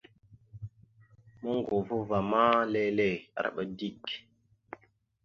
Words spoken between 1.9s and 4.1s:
ava ma lele, arəba dik.